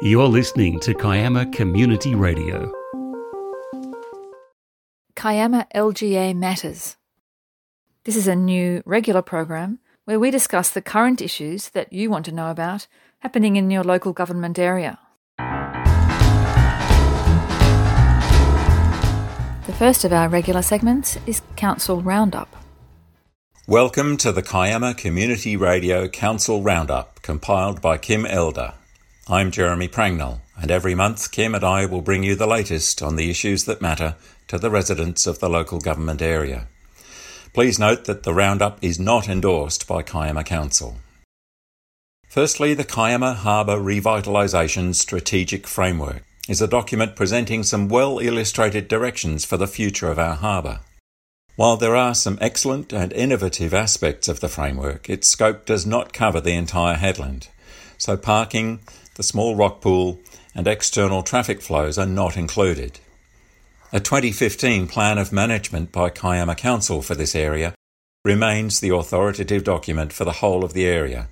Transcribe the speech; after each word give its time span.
You're 0.00 0.28
listening 0.28 0.78
to 0.80 0.94
Kiama 0.94 1.46
Community 1.46 2.14
Radio. 2.14 2.72
Kiama 5.16 5.66
LGA 5.74 6.36
Matters. 6.36 6.96
This 8.04 8.14
is 8.14 8.28
a 8.28 8.36
new 8.36 8.80
regular 8.86 9.22
program 9.22 9.80
where 10.04 10.20
we 10.20 10.30
discuss 10.30 10.70
the 10.70 10.80
current 10.80 11.20
issues 11.20 11.70
that 11.70 11.92
you 11.92 12.10
want 12.10 12.26
to 12.26 12.32
know 12.32 12.48
about 12.48 12.86
happening 13.18 13.56
in 13.56 13.72
your 13.72 13.82
local 13.82 14.12
government 14.12 14.56
area. 14.56 15.00
The 19.66 19.74
first 19.76 20.04
of 20.04 20.12
our 20.12 20.28
regular 20.28 20.62
segments 20.62 21.18
is 21.26 21.42
Council 21.56 22.02
Roundup. 22.02 22.54
Welcome 23.66 24.16
to 24.18 24.30
the 24.30 24.42
Kiama 24.44 24.94
Community 24.94 25.56
Radio 25.56 26.06
Council 26.06 26.62
Roundup, 26.62 27.20
compiled 27.22 27.82
by 27.82 27.98
Kim 27.98 28.24
Elder. 28.24 28.74
I'm 29.30 29.50
Jeremy 29.50 29.88
Prangnell, 29.88 30.40
and 30.56 30.70
every 30.70 30.94
month 30.94 31.32
Kim 31.32 31.54
and 31.54 31.62
I 31.62 31.84
will 31.84 32.00
bring 32.00 32.22
you 32.22 32.34
the 32.34 32.46
latest 32.46 33.02
on 33.02 33.16
the 33.16 33.28
issues 33.28 33.64
that 33.64 33.82
matter 33.82 34.16
to 34.46 34.56
the 34.56 34.70
residents 34.70 35.26
of 35.26 35.38
the 35.38 35.50
local 35.50 35.80
government 35.80 36.22
area. 36.22 36.66
Please 37.52 37.78
note 37.78 38.06
that 38.06 38.22
the 38.22 38.32
roundup 38.32 38.78
is 38.80 38.98
not 38.98 39.28
endorsed 39.28 39.86
by 39.86 40.00
Kiama 40.00 40.44
Council. 40.44 40.96
Firstly, 42.26 42.72
the 42.72 42.84
Kiama 42.84 43.34
Harbour 43.34 43.76
Revitalisation 43.76 44.94
Strategic 44.94 45.66
Framework 45.66 46.24
is 46.48 46.62
a 46.62 46.66
document 46.66 47.14
presenting 47.14 47.62
some 47.62 47.90
well 47.90 48.20
illustrated 48.20 48.88
directions 48.88 49.44
for 49.44 49.58
the 49.58 49.66
future 49.66 50.10
of 50.10 50.18
our 50.18 50.36
harbour. 50.36 50.80
While 51.54 51.76
there 51.76 51.96
are 51.96 52.14
some 52.14 52.38
excellent 52.40 52.94
and 52.94 53.12
innovative 53.12 53.74
aspects 53.74 54.26
of 54.26 54.40
the 54.40 54.48
framework, 54.48 55.10
its 55.10 55.28
scope 55.28 55.66
does 55.66 55.84
not 55.84 56.14
cover 56.14 56.40
the 56.40 56.54
entire 56.54 56.94
headland. 56.94 57.48
So 57.98 58.16
parking, 58.16 58.78
the 59.18 59.22
small 59.24 59.56
rock 59.56 59.80
pool, 59.80 60.20
and 60.54 60.68
external 60.68 61.22
traffic 61.22 61.60
flows 61.60 61.98
are 61.98 62.06
not 62.06 62.36
included. 62.36 63.00
A 63.92 63.98
2015 63.98 64.86
plan 64.86 65.18
of 65.18 65.32
management 65.32 65.90
by 65.90 66.08
Kiama 66.08 66.54
Council 66.54 67.02
for 67.02 67.16
this 67.16 67.34
area 67.34 67.74
remains 68.24 68.78
the 68.78 68.94
authoritative 68.94 69.64
document 69.64 70.12
for 70.12 70.24
the 70.24 70.38
whole 70.40 70.64
of 70.64 70.72
the 70.72 70.86
area, 70.86 71.28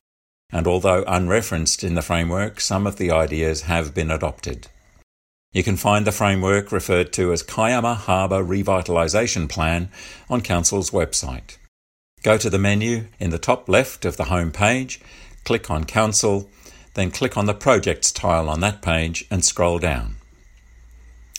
and 0.50 0.66
although 0.66 1.04
unreferenced 1.04 1.84
in 1.84 1.94
the 1.94 2.02
framework, 2.02 2.60
some 2.60 2.88
of 2.88 2.96
the 2.96 3.12
ideas 3.12 3.62
have 3.62 3.94
been 3.94 4.10
adopted. 4.10 4.66
You 5.52 5.62
can 5.62 5.76
find 5.76 6.04
the 6.04 6.12
framework 6.12 6.72
referred 6.72 7.12
to 7.12 7.32
as 7.32 7.44
Kiama 7.44 7.94
Harbour 7.94 8.42
Revitalisation 8.42 9.48
Plan 9.48 9.90
on 10.28 10.40
Council's 10.40 10.90
website. 10.90 11.56
Go 12.24 12.36
to 12.36 12.50
the 12.50 12.58
menu 12.58 13.06
in 13.20 13.30
the 13.30 13.38
top 13.38 13.68
left 13.68 14.04
of 14.04 14.16
the 14.16 14.24
home 14.24 14.50
page, 14.50 15.00
click 15.44 15.70
on 15.70 15.84
Council, 15.84 16.50
then 16.96 17.10
click 17.10 17.36
on 17.36 17.44
the 17.44 17.54
Projects 17.54 18.10
tile 18.10 18.48
on 18.48 18.60
that 18.60 18.80
page 18.80 19.26
and 19.30 19.44
scroll 19.44 19.78
down. 19.78 20.16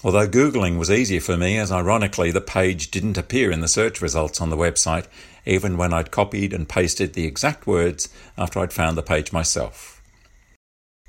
Although 0.04 0.28
Googling 0.28 0.78
was 0.78 0.92
easier 0.92 1.20
for 1.20 1.36
me, 1.36 1.58
as 1.58 1.72
ironically 1.72 2.30
the 2.30 2.40
page 2.40 2.92
didn't 2.92 3.18
appear 3.18 3.50
in 3.50 3.62
the 3.62 3.68
search 3.68 4.00
results 4.00 4.40
on 4.40 4.52
the 4.52 4.56
website, 4.56 5.08
even 5.46 5.76
when 5.76 5.94
I'd 5.94 6.12
copied 6.12 6.54
and 6.54 6.70
pasted 6.70 7.14
the 7.14 7.26
exact 7.26 7.66
words 7.66 8.08
after 8.38 8.60
I'd 8.60 8.72
found 8.72 8.96
the 8.96 9.02
page 9.02 9.34
myself. 9.34 10.00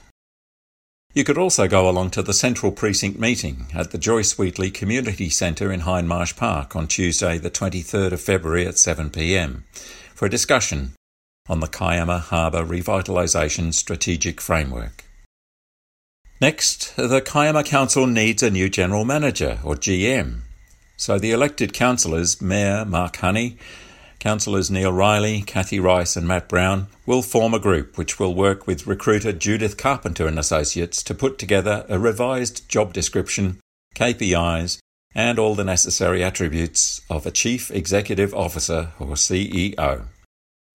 You 1.15 1.23
could 1.23 1.39
also 1.39 1.67
go 1.67 1.89
along 1.89 2.11
to 2.11 2.21
the 2.21 2.33
Central 2.33 2.71
Precinct 2.71 3.19
meeting 3.19 3.65
at 3.73 3.89
the 3.89 3.97
Joyce 3.97 4.37
Wheatley 4.37 4.69
Community 4.69 5.29
Centre 5.31 5.71
in 5.71 5.81
Hindmarsh 5.81 6.37
Park 6.37 6.75
on 6.75 6.85
Tuesday, 6.87 7.39
the 7.39 7.49
23rd 7.49 8.11
of 8.11 8.21
February 8.21 8.67
at 8.67 8.75
7pm 8.75 9.63
for 10.13 10.27
a 10.27 10.29
discussion 10.29 10.93
on 11.49 11.59
the 11.59 11.67
Kiama 11.67 12.19
Harbour 12.19 12.63
Revitalisation 12.63 13.73
Strategic 13.73 14.39
Framework. 14.39 15.03
Next, 16.39 16.95
the 16.95 17.21
Kiama 17.21 17.63
Council 17.63 18.07
needs 18.07 18.43
a 18.43 18.49
new 18.49 18.69
General 18.69 19.05
Manager, 19.05 19.59
or 19.63 19.75
GM. 19.75 20.41
So 20.97 21.19
the 21.19 21.31
elected 21.31 21.73
councillors, 21.73 22.41
Mayor 22.41 22.85
Mark 22.85 23.17
Honey 23.17 23.57
Councillors 24.23 24.71
Neil 24.71 24.93
Riley, 24.93 25.41
Kathy 25.41 25.81
Rice, 25.81 26.15
and 26.15 26.25
Matt 26.25 26.47
Brown 26.47 26.87
will 27.05 27.21
form 27.21 27.53
a 27.53 27.59
group 27.59 27.97
which 27.97 28.21
will 28.21 28.33
work 28.33 28.65
with 28.65 28.87
recruiter 28.87 29.33
Judith 29.33 29.75
Carpenter 29.75 30.27
and 30.27 30.39
Associates 30.39 31.03
to 31.03 31.13
put 31.13 31.37
together 31.37 31.85
a 31.89 31.99
revised 31.99 32.69
job 32.69 32.93
description, 32.93 33.59
KPIs, 33.95 34.79
and 35.13 35.37
all 35.37 35.55
the 35.55 35.65
necessary 35.65 36.23
attributes 36.23 37.01
of 37.09 37.25
a 37.25 37.31
Chief 37.31 37.69
Executive 37.69 38.33
Officer 38.33 38.93
or 38.97 39.07
CEO. 39.15 40.05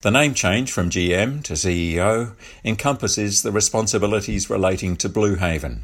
The 0.01 0.11
name 0.11 0.33
change 0.33 0.71
from 0.71 0.89
GM 0.89 1.43
to 1.43 1.53
CEO 1.53 2.33
encompasses 2.63 3.41
the 3.41 3.51
responsibilities 3.51 4.49
relating 4.49 4.95
to 4.95 5.09
Blue 5.09 5.35
Haven. 5.35 5.83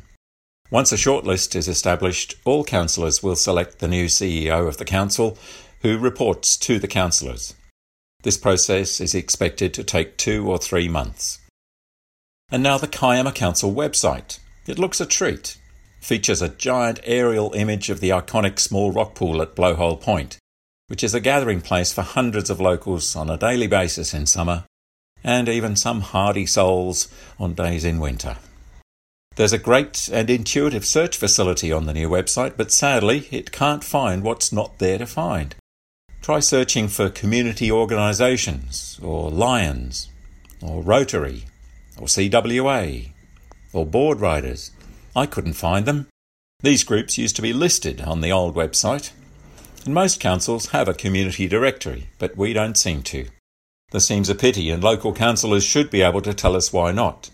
Once 0.71 0.93
a 0.93 0.95
shortlist 0.95 1.53
is 1.53 1.67
established, 1.67 2.35
all 2.45 2.63
councillors 2.63 3.21
will 3.21 3.35
select 3.35 3.79
the 3.79 3.89
new 3.89 4.05
CEO 4.05 4.69
of 4.69 4.77
the 4.77 4.85
council 4.85 5.37
who 5.81 5.97
reports 5.97 6.55
to 6.55 6.79
the 6.79 6.87
councillors. 6.87 7.55
This 8.23 8.37
process 8.37 9.01
is 9.01 9.13
expected 9.13 9.73
to 9.73 9.83
take 9.83 10.15
two 10.15 10.49
or 10.49 10.59
three 10.59 10.87
months. 10.87 11.39
And 12.49 12.63
now 12.63 12.77
the 12.77 12.87
Kiama 12.87 13.33
Council 13.33 13.73
website. 13.73 14.39
It 14.65 14.79
looks 14.79 15.01
a 15.01 15.05
treat. 15.05 15.57
Features 15.99 16.41
a 16.41 16.47
giant 16.47 17.01
aerial 17.03 17.51
image 17.51 17.89
of 17.89 17.99
the 17.99 18.11
iconic 18.11 18.59
small 18.59 18.93
rock 18.93 19.13
pool 19.13 19.41
at 19.41 19.57
Blowhole 19.57 19.99
Point, 19.99 20.37
which 20.87 21.03
is 21.03 21.13
a 21.13 21.19
gathering 21.19 21.61
place 21.61 21.91
for 21.91 22.01
hundreds 22.01 22.49
of 22.49 22.59
locals 22.59 23.15
on 23.15 23.29
a 23.29 23.37
daily 23.37 23.67
basis 23.67 24.13
in 24.13 24.25
summer, 24.25 24.63
and 25.23 25.49
even 25.49 25.75
some 25.75 26.01
hardy 26.01 26.45
souls 26.45 27.07
on 27.39 27.53
days 27.53 27.83
in 27.83 27.99
winter. 27.99 28.37
There's 29.35 29.53
a 29.53 29.57
great 29.57 30.07
and 30.13 30.29
intuitive 30.29 30.85
search 30.85 31.17
facility 31.17 31.71
on 31.71 31.85
the 31.85 31.93
new 31.93 32.09
website, 32.09 32.55
but 32.55 32.71
sadly, 32.71 33.27
it 33.31 33.51
can't 33.51 33.83
find 33.83 34.23
what's 34.23 34.53
not 34.53 34.79
there 34.79 34.97
to 34.97 35.05
find. 35.05 35.55
Try 36.21 36.39
searching 36.39 36.87
for 36.87 37.09
community 37.09 37.69
organisations, 37.69 38.97
or 39.03 39.29
Lions, 39.29 40.09
or 40.61 40.81
Rotary, 40.81 41.45
or 41.97 42.07
CWA, 42.07 43.11
or 43.73 43.85
board 43.85 44.21
riders. 44.21 44.71
I 45.15 45.25
couldn't 45.25 45.53
find 45.53 45.85
them. 45.85 46.07
These 46.61 46.85
groups 46.85 47.17
used 47.17 47.35
to 47.35 47.41
be 47.41 47.53
listed 47.53 48.01
on 48.01 48.21
the 48.21 48.31
old 48.31 48.55
website, 48.55 49.11
and 49.85 49.93
most 49.93 50.19
councils 50.19 50.67
have 50.67 50.87
a 50.87 50.93
community 50.93 51.47
directory, 51.47 52.09
but 52.17 52.35
we 52.35 52.53
don't 52.53 52.77
seem 52.77 53.03
to. 53.03 53.27
This 53.91 54.07
seems 54.07 54.29
a 54.29 54.35
pity, 54.35 54.71
and 54.71 54.83
local 54.83 55.13
councillors 55.13 55.63
should 55.63 55.89
be 55.89 56.01
able 56.01 56.21
to 56.23 56.33
tell 56.33 56.55
us 56.55 56.73
why 56.73 56.91
not. 56.91 57.29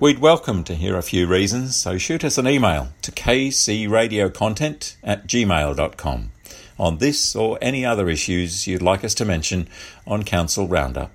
We'd 0.00 0.18
welcome 0.18 0.64
to 0.64 0.74
hear 0.74 0.96
a 0.96 1.02
few 1.02 1.26
reasons, 1.26 1.76
so 1.76 1.96
shoot 1.96 2.24
us 2.24 2.36
an 2.36 2.48
email 2.48 2.88
to 3.02 3.12
kcradiocontent 3.12 4.96
at 5.04 5.26
gmail.com 5.26 6.30
on 6.78 6.98
this 6.98 7.36
or 7.36 7.58
any 7.62 7.86
other 7.86 8.08
issues 8.08 8.66
you'd 8.66 8.82
like 8.82 9.04
us 9.04 9.14
to 9.14 9.24
mention 9.24 9.68
on 10.06 10.24
Council 10.24 10.66
Roundup. 10.66 11.12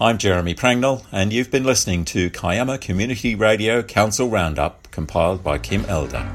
I'm 0.00 0.16
Jeremy 0.16 0.54
Prangnell, 0.54 1.04
and 1.12 1.32
you've 1.32 1.50
been 1.50 1.64
listening 1.64 2.04
to 2.06 2.30
Kiama 2.30 2.80
Community 2.80 3.34
Radio 3.34 3.82
Council 3.82 4.30
Roundup, 4.30 4.90
compiled 4.90 5.44
by 5.44 5.58
Kim 5.58 5.84
Elder. 5.86 6.26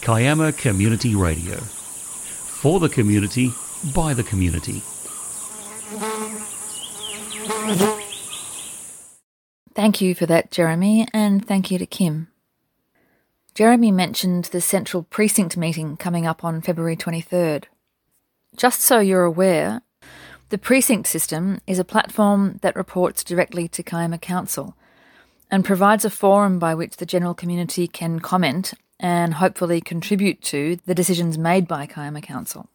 Kiama 0.00 0.52
Community 0.52 1.14
Radio 1.14 1.54
for 1.54 2.80
the 2.80 2.88
community, 2.88 3.52
by 3.94 4.12
the 4.12 4.24
community. 4.24 4.82
Thank 9.74 10.00
you 10.00 10.16
for 10.16 10.26
that, 10.26 10.50
Jeremy, 10.50 11.06
and 11.14 11.46
thank 11.46 11.70
you 11.70 11.78
to 11.78 11.86
Kim. 11.86 12.26
Jeremy 13.54 13.92
mentioned 13.92 14.46
the 14.46 14.60
Central 14.60 15.04
Precinct 15.04 15.56
meeting 15.56 15.96
coming 15.96 16.26
up 16.26 16.42
on 16.42 16.60
February 16.60 16.96
23rd. 16.96 17.66
Just 18.56 18.80
so 18.80 18.98
you're 18.98 19.24
aware, 19.24 19.82
the 20.48 20.58
precinct 20.58 21.08
system 21.08 21.60
is 21.66 21.78
a 21.78 21.84
platform 21.84 22.58
that 22.62 22.76
reports 22.76 23.24
directly 23.24 23.66
to 23.68 23.82
Kiama 23.82 24.18
Council 24.18 24.76
and 25.50 25.64
provides 25.64 26.04
a 26.04 26.10
forum 26.10 26.58
by 26.58 26.74
which 26.74 26.96
the 26.96 27.06
general 27.06 27.34
community 27.34 27.88
can 27.88 28.20
comment 28.20 28.74
and 28.98 29.34
hopefully 29.34 29.80
contribute 29.80 30.42
to 30.42 30.78
the 30.86 30.94
decisions 30.94 31.36
made 31.36 31.66
by 31.66 31.86
Kiama 31.86 32.20
Council. 32.20 32.68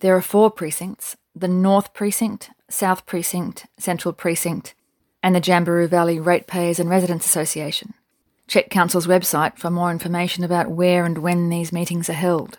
There 0.00 0.16
are 0.16 0.22
four 0.22 0.50
precincts 0.50 1.16
the 1.34 1.48
North 1.48 1.94
Precinct, 1.94 2.50
South 2.68 3.06
Precinct, 3.06 3.66
Central 3.78 4.12
Precinct, 4.12 4.74
and 5.22 5.34
the 5.34 5.40
Jamberoo 5.40 5.88
Valley 5.88 6.18
Ratepayers 6.18 6.78
and 6.78 6.90
Residents 6.90 7.24
Association. 7.24 7.94
Check 8.48 8.68
Council's 8.68 9.06
website 9.06 9.56
for 9.56 9.70
more 9.70 9.90
information 9.90 10.44
about 10.44 10.70
where 10.70 11.04
and 11.04 11.18
when 11.18 11.48
these 11.48 11.72
meetings 11.72 12.10
are 12.10 12.14
held. 12.14 12.58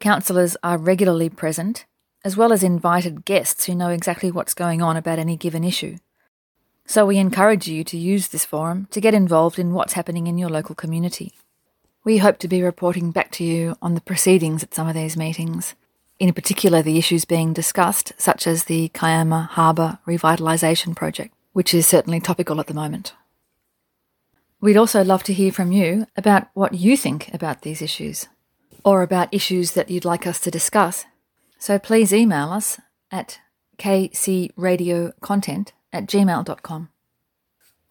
Councillors 0.00 0.56
are 0.62 0.78
regularly 0.78 1.28
present, 1.28 1.84
as 2.24 2.36
well 2.36 2.52
as 2.52 2.62
invited 2.62 3.24
guests 3.24 3.66
who 3.66 3.74
know 3.74 3.90
exactly 3.90 4.30
what's 4.30 4.54
going 4.54 4.82
on 4.82 4.96
about 4.96 5.18
any 5.18 5.36
given 5.36 5.64
issue. 5.64 5.96
So 6.86 7.04
we 7.04 7.18
encourage 7.18 7.68
you 7.68 7.84
to 7.84 7.98
use 7.98 8.28
this 8.28 8.44
forum 8.44 8.88
to 8.92 9.00
get 9.00 9.14
involved 9.14 9.58
in 9.58 9.74
what's 9.74 9.92
happening 9.92 10.26
in 10.26 10.38
your 10.38 10.48
local 10.48 10.74
community. 10.74 11.34
We 12.04 12.18
hope 12.18 12.38
to 12.38 12.48
be 12.48 12.62
reporting 12.62 13.10
back 13.10 13.30
to 13.32 13.44
you 13.44 13.76
on 13.82 13.94
the 13.94 14.00
proceedings 14.00 14.62
at 14.62 14.72
some 14.72 14.88
of 14.88 14.94
these 14.94 15.16
meetings, 15.16 15.74
in 16.18 16.32
particular 16.32 16.80
the 16.80 16.96
issues 16.98 17.24
being 17.24 17.52
discussed, 17.52 18.12
such 18.16 18.46
as 18.46 18.64
the 18.64 18.88
Kiama 18.88 19.48
Harbour 19.52 19.98
Revitalisation 20.06 20.96
Project, 20.96 21.34
which 21.52 21.74
is 21.74 21.86
certainly 21.86 22.20
topical 22.20 22.60
at 22.60 22.68
the 22.68 22.74
moment. 22.74 23.12
We'd 24.60 24.76
also 24.76 25.04
love 25.04 25.22
to 25.24 25.34
hear 25.34 25.52
from 25.52 25.70
you 25.70 26.06
about 26.16 26.48
what 26.54 26.74
you 26.74 26.96
think 26.96 27.32
about 27.34 27.62
these 27.62 27.82
issues, 27.82 28.28
or 28.88 29.02
about 29.02 29.28
issues 29.34 29.72
that 29.72 29.90
you'd 29.90 30.06
like 30.06 30.26
us 30.26 30.40
to 30.40 30.50
discuss. 30.50 31.04
So 31.58 31.78
please 31.78 32.14
email 32.14 32.50
us 32.50 32.80
at 33.10 33.38
kcradiocontent 33.78 35.72
at 35.92 36.06
gmail.com. 36.06 36.88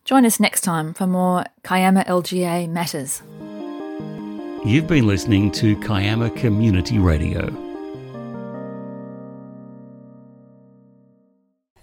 Join 0.05 0.25
us 0.25 0.39
next 0.39 0.61
time 0.61 0.95
for 0.95 1.05
more 1.05 1.45
Kiama 1.63 2.03
LGA 2.05 2.67
Matters. 2.67 3.21
You've 4.65 4.87
been 4.87 5.05
listening 5.05 5.51
to 5.51 5.75
Kiama 5.75 6.31
Community 6.35 6.97
Radio. 6.97 7.45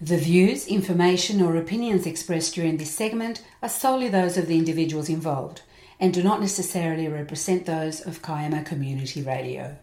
The 0.01 0.17
views, 0.17 0.67
information, 0.67 1.41
or 1.41 1.55
opinions 1.55 2.05
expressed 2.05 2.53
during 2.53 2.75
this 2.75 2.91
segment 2.91 3.41
are 3.63 3.69
solely 3.69 4.09
those 4.09 4.37
of 4.37 4.47
the 4.47 4.57
individuals 4.57 5.07
involved 5.07 5.61
and 5.99 6.13
do 6.13 6.21
not 6.21 6.41
necessarily 6.41 7.07
represent 7.07 7.65
those 7.65 8.01
of 8.01 8.21
Kiama 8.21 8.63
Community 8.63 9.21
Radio. 9.21 9.77